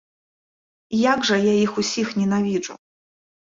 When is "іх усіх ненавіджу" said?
1.67-2.73